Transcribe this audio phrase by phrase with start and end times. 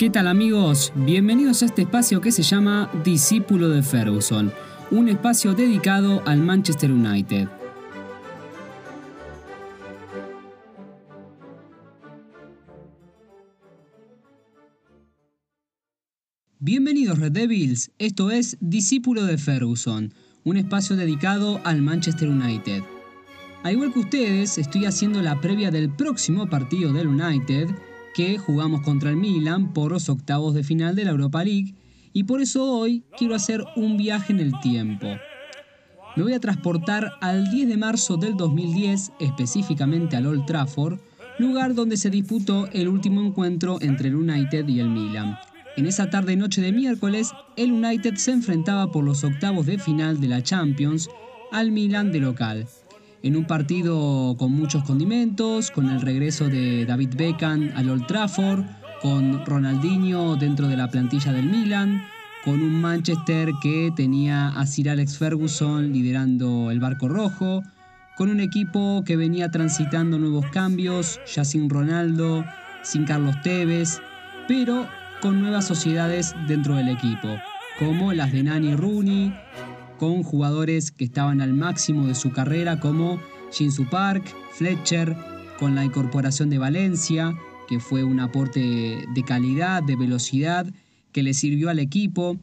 [0.00, 0.92] ¿Qué tal amigos?
[0.94, 4.52] Bienvenidos a este espacio que se llama Discípulo de Ferguson,
[4.90, 7.48] un espacio dedicado al Manchester United.
[16.58, 20.12] Bienvenidos Red Devils, esto es Discípulo de Ferguson,
[20.44, 22.82] un espacio dedicado al Manchester United.
[23.62, 27.68] Al igual que ustedes, estoy haciendo la previa del próximo partido del United,
[28.14, 31.74] que jugamos contra el Milan por los octavos de final de la Europa League
[32.12, 35.06] y por eso hoy quiero hacer un viaje en el tiempo.
[36.16, 40.98] Me voy a transportar al 10 de marzo del 2010, específicamente al Old Trafford,
[41.38, 45.38] lugar donde se disputó el último encuentro entre el United y el Milan.
[45.76, 50.20] En esa tarde noche de miércoles, el United se enfrentaba por los octavos de final
[50.20, 51.08] de la Champions
[51.52, 52.66] al Milan de local.
[53.22, 58.64] En un partido con muchos condimentos, con el regreso de David Beckham al Old Trafford,
[59.00, 62.02] con Ronaldinho dentro de la plantilla del Milan,
[62.44, 67.62] con un Manchester que tenía a Sir Alex Ferguson liderando el barco rojo,
[68.16, 72.44] con un equipo que venía transitando nuevos cambios, ya sin Ronaldo,
[72.82, 74.00] sin Carlos Tevez,
[74.48, 74.86] pero
[75.20, 77.28] con nuevas sociedades dentro del equipo,
[77.78, 79.34] como las de Nani Rooney,
[79.98, 83.20] con jugadores que estaban al máximo de su carrera como
[83.52, 85.14] Jinsu Park, Fletcher,
[85.58, 87.34] con la incorporación de Valencia,
[87.68, 90.66] que fue un aporte de calidad, de velocidad,
[91.12, 92.38] que le sirvió al equipo,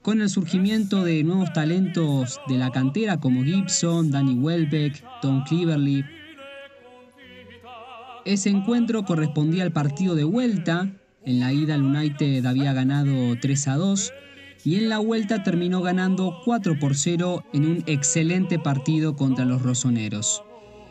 [0.00, 6.04] con el surgimiento de nuevos talentos de la cantera como Gibson, Danny Welbeck, Tom Cleverley.
[8.24, 10.90] Ese encuentro correspondía al partido de vuelta.
[11.24, 14.12] En la ida el United había ganado 3 a 2
[14.64, 19.62] y en la vuelta terminó ganando 4 por 0 en un excelente partido contra los
[19.62, 20.42] rosoneros.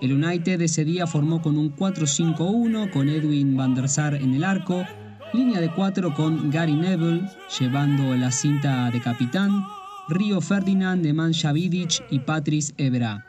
[0.00, 4.44] El United ese día formó con un 4-5-1 con Edwin van der Sar en el
[4.44, 4.84] arco,
[5.32, 7.28] línea de 4 con Gary Neville
[7.58, 9.64] llevando la cinta de capitán,
[10.08, 13.26] Rio Ferdinand, Nemanja Vidic y Patrice Evra.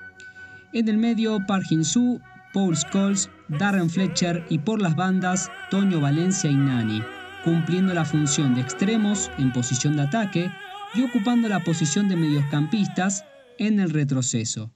[0.74, 1.66] En el medio, Park
[2.54, 7.02] Paul Scholes, Darren Fletcher y por las bandas, Toño Valencia y Nani
[7.44, 10.52] cumpliendo la función de extremos en posición de ataque
[10.94, 13.26] y ocupando la posición de mediocampistas
[13.58, 14.72] en el retroceso.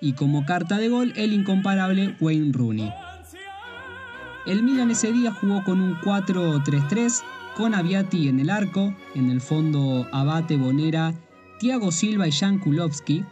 [0.00, 2.92] Y como carta de gol el incomparable Wayne Rooney.
[4.46, 7.22] El Milan ese día jugó con un 4-3-3
[7.56, 11.14] con Aviati en el arco, en el fondo Abate Bonera,
[11.58, 13.24] Thiago Silva y Jan Kulowski.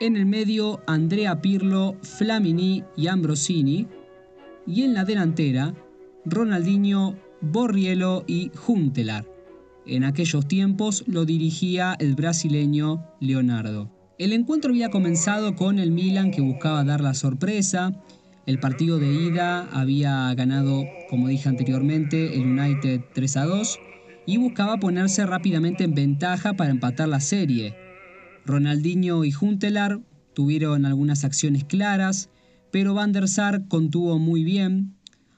[0.00, 3.88] En el medio Andrea Pirlo, Flamini y Ambrosini.
[4.64, 5.74] Y en la delantera
[6.24, 9.26] Ronaldinho, Borrielo y Juntelar.
[9.86, 13.90] En aquellos tiempos lo dirigía el brasileño Leonardo.
[14.18, 18.00] El encuentro había comenzado con el Milan que buscaba dar la sorpresa.
[18.46, 23.78] El partido de ida había ganado, como dije anteriormente, el United 3 a 2
[24.26, 27.87] y buscaba ponerse rápidamente en ventaja para empatar la serie.
[28.48, 30.00] Ronaldinho y Juntelar
[30.34, 32.30] tuvieron algunas acciones claras,
[32.72, 34.96] pero Van der Sar contuvo muy bien.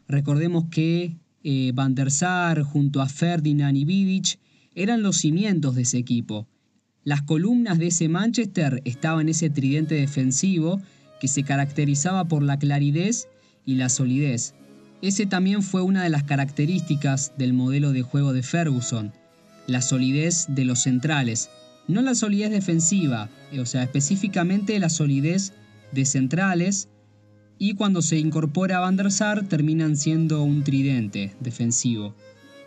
[0.09, 4.39] Recordemos que eh, Van der Sar junto a Ferdinand y Vidic
[4.75, 6.49] eran los cimientos de ese equipo.
[7.03, 10.81] Las columnas de ese Manchester estaban ese tridente defensivo
[11.21, 13.15] que se caracterizaba por la claridad
[13.67, 14.55] y la solidez.
[15.03, 19.13] Ese también fue una de las características del modelo de juego de Ferguson,
[19.67, 21.49] la solidez de los centrales,
[21.89, 25.53] no la solidez defensiva, o sea, específicamente la solidez
[25.93, 26.89] de centrales
[27.59, 32.15] y cuando se incorpora Van der Sar terminan siendo un tridente defensivo.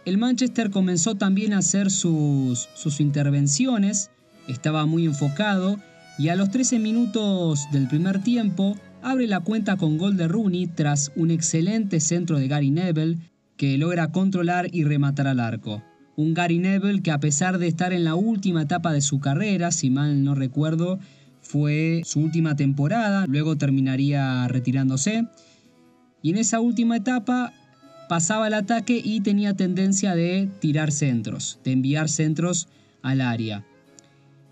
[0.06, 4.12] El Manchester comenzó también a hacer sus, sus intervenciones,
[4.47, 5.78] estaba muy enfocado
[6.19, 10.68] y a los 13 minutos del primer tiempo abre la cuenta con gol de Rooney
[10.68, 13.18] tras un excelente centro de Gary Neville
[13.57, 15.81] que logra controlar y rematar al arco.
[16.16, 19.72] Un Gary Neville que a pesar de estar en la última etapa de su carrera,
[19.72, 21.00] si mal no recuerdo,
[21.42, 25.27] fue su última temporada, luego terminaría retirándose.
[26.21, 27.54] Y en esa última etapa
[28.07, 32.68] pasaba el ataque y tenía tendencia de tirar centros, de enviar centros
[33.01, 33.66] al área.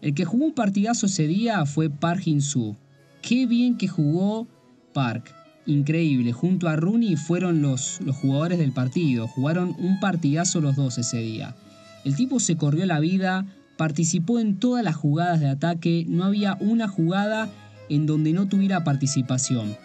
[0.01, 2.75] El que jugó un partidazo ese día fue Park Jin-soo.
[3.21, 4.47] Qué bien que jugó
[4.93, 5.40] Park.
[5.65, 6.31] Increíble.
[6.31, 9.27] Junto a Rooney fueron los, los jugadores del partido.
[9.27, 11.55] Jugaron un partidazo los dos ese día.
[12.03, 13.45] El tipo se corrió la vida,
[13.81, 17.49] Participó en todas las jugadas de ataque, no había una jugada
[17.89, 19.75] en donde no tuviera participación.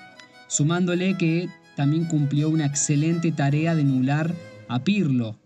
[0.49, 4.35] Sumándole que también cumplió una excelente tarea de nular
[4.69, 5.39] a Pirlo.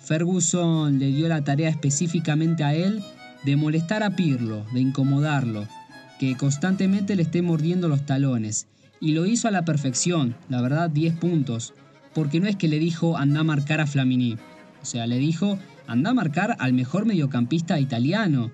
[0.00, 3.02] Ferguson le dio la tarea específicamente a él
[3.46, 5.66] de molestar a Pirlo, de incomodarlo,
[6.18, 8.66] que constantemente le esté mordiendo los talones.
[9.00, 11.74] Y lo hizo a la perfección, la verdad 10 puntos,
[12.14, 14.38] porque no es que le dijo anda a marcar a Flamini,
[14.82, 18.52] o sea, le dijo anda a marcar al mejor mediocampista italiano,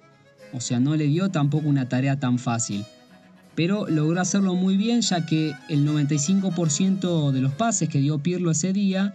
[0.53, 2.85] o sea, no le dio tampoco una tarea tan fácil.
[3.55, 8.51] Pero logró hacerlo muy bien ya que el 95% de los pases que dio Pirlo
[8.51, 9.15] ese día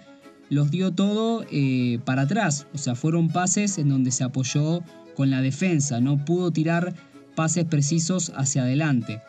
[0.49, 4.83] los dio todo eh, para atrás, o sea, fueron pases en donde se apoyó
[5.15, 6.93] con la defensa, no pudo tirar
[7.35, 9.21] pases precisos hacia adelante.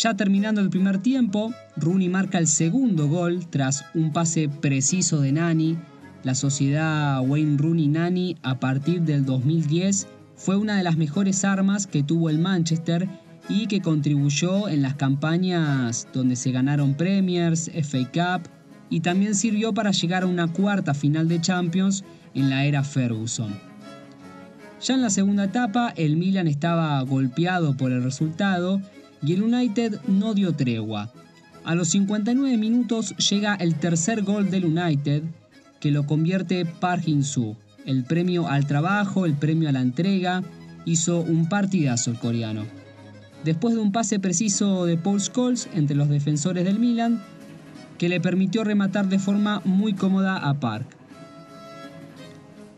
[0.00, 5.32] Ya terminando el primer tiempo, Rooney marca el segundo gol tras un pase preciso de
[5.32, 5.76] Nani.
[6.22, 10.06] La sociedad Wayne Rooney Nani a partir del 2010
[10.36, 13.08] fue una de las mejores armas que tuvo el Manchester
[13.48, 18.48] y que contribuyó en las campañas donde se ganaron Premiers, FA Cup
[18.90, 22.04] y también sirvió para llegar a una cuarta final de Champions
[22.34, 23.52] en la era Ferguson.
[24.80, 28.80] Ya en la segunda etapa, el Milan estaba golpeado por el resultado
[29.22, 31.12] y el United no dio tregua.
[31.64, 35.22] A los 59 minutos llega el tercer gol del United,
[35.80, 37.56] que lo convierte Park Hin-soo.
[37.84, 40.42] El premio al trabajo, el premio a la entrega,
[40.84, 42.64] hizo un partidazo el coreano.
[43.44, 47.22] Después de un pase preciso de Paul Scholes entre los defensores del Milan,
[47.98, 50.98] que le permitió rematar de forma muy cómoda a Park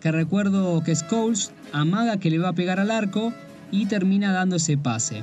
[0.01, 3.33] que recuerdo que Scholes amaga que le va a pegar al arco
[3.71, 5.23] y termina dando ese pase.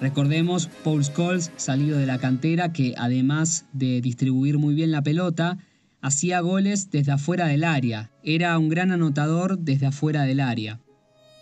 [0.00, 5.58] Recordemos Paul Scholes salido de la cantera que además de distribuir muy bien la pelota,
[6.02, 10.80] hacía goles desde afuera del área, era un gran anotador desde afuera del área.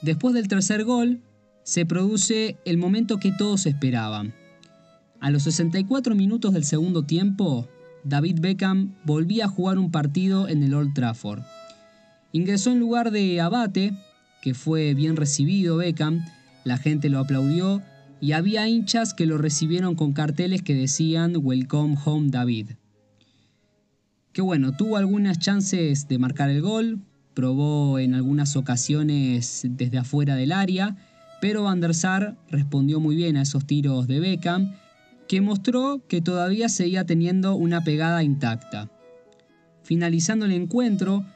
[0.02, 1.20] Después del tercer gol,
[1.64, 4.34] se produce el momento que todos esperaban.
[5.20, 7.68] A los 64 minutos del segundo tiempo,
[8.04, 11.42] David Beckham volvía a jugar un partido en el Old Trafford.
[12.32, 13.94] Ingresó en lugar de Abate,
[14.42, 16.24] que fue bien recibido Beckham,
[16.64, 17.82] la gente lo aplaudió
[18.24, 22.70] y había hinchas que lo recibieron con carteles que decían Welcome Home David.
[24.32, 27.02] Que bueno, tuvo algunas chances de marcar el gol,
[27.34, 30.96] probó en algunas ocasiones desde afuera del área,
[31.42, 34.72] pero Van der Sar respondió muy bien a esos tiros de Beckham,
[35.28, 38.90] que mostró que todavía seguía teniendo una pegada intacta.
[39.82, 41.26] Finalizando el encuentro,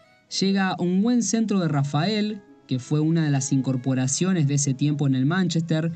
[0.41, 5.07] llega un buen centro de Rafael, que fue una de las incorporaciones de ese tiempo
[5.07, 5.93] en el Manchester,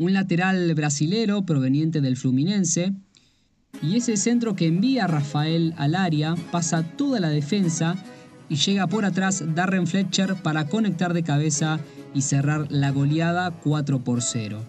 [0.00, 2.94] un lateral brasilero proveniente del Fluminense,
[3.82, 7.96] y ese centro que envía a Rafael al área pasa toda la defensa
[8.48, 11.80] y llega por atrás Darren Fletcher para conectar de cabeza
[12.14, 14.64] y cerrar la goleada 4 por 0.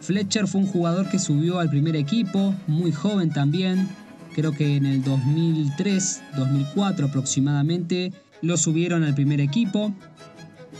[0.00, 3.88] Fletcher fue un jugador que subió al primer equipo, muy joven también,
[4.34, 8.12] creo que en el 2003, 2004 aproximadamente,
[8.42, 9.94] lo subieron al primer equipo.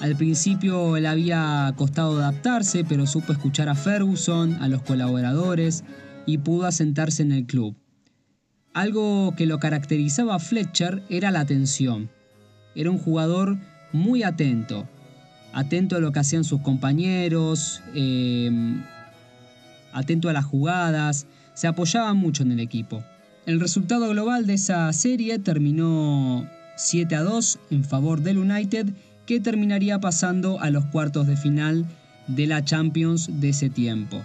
[0.00, 5.85] Al principio le había costado adaptarse, pero supo escuchar a Ferguson, a los colaboradores
[6.25, 7.76] y pudo asentarse en el club.
[8.73, 12.08] Algo que lo caracterizaba a Fletcher era la atención.
[12.75, 13.58] Era un jugador
[13.93, 14.88] muy atento,
[15.52, 18.50] atento a lo que hacían sus compañeros, eh,
[19.93, 23.05] atento a las jugadas, se apoyaba mucho en el equipo.
[23.44, 28.94] El resultado global de esa serie terminó 7 a 2 en favor del United,
[29.31, 31.87] que terminaría pasando a los cuartos de final
[32.27, 34.21] de la Champions de ese tiempo.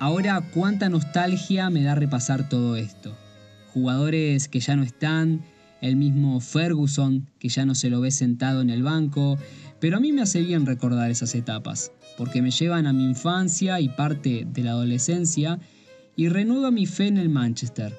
[0.00, 3.16] Ahora, cuánta nostalgia me da repasar todo esto.
[3.72, 5.44] Jugadores que ya no están,
[5.80, 9.38] el mismo Ferguson, que ya no se lo ve sentado en el banco,
[9.78, 13.80] pero a mí me hace bien recordar esas etapas, porque me llevan a mi infancia
[13.80, 15.60] y parte de la adolescencia
[16.16, 17.94] y renueva mi fe en el Manchester.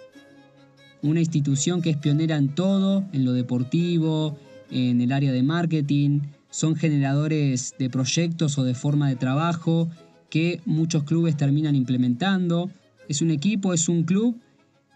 [1.02, 4.38] Una institución que es pionera en todo, en lo deportivo,
[4.72, 9.90] en el área de marketing, son generadores de proyectos o de forma de trabajo
[10.30, 12.70] que muchos clubes terminan implementando.
[13.08, 14.40] Es un equipo, es un club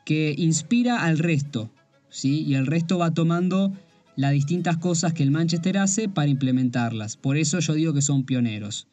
[0.06, 1.72] que inspira al resto,
[2.10, 2.44] ¿sí?
[2.44, 3.74] Y el resto va tomando
[4.16, 7.18] las distintas cosas que el Manchester hace para implementarlas.
[7.18, 8.88] Por eso yo digo que son pioneros.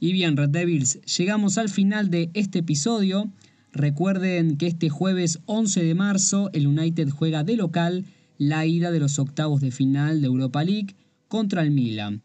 [0.00, 3.30] Y bien, Red Devils, llegamos al final de este episodio.
[3.72, 8.04] Recuerden que este jueves 11 de marzo el United juega de local
[8.48, 10.96] la ida de los octavos de final de Europa League
[11.28, 12.22] contra el Milan.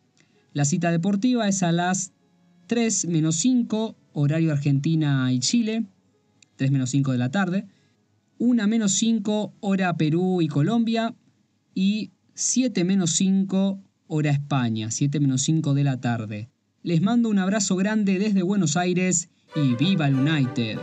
[0.52, 2.14] La cita deportiva es a las
[2.66, 5.86] 3 menos 5, horario Argentina y Chile,
[6.56, 7.68] 3 menos 5 de la tarde,
[8.40, 11.16] 1 menos 5, hora Perú y Colombia,
[11.76, 16.50] y 7 menos 5, hora España, 7 menos 5 de la tarde.
[16.82, 20.80] Les mando un abrazo grande desde Buenos Aires y viva el United.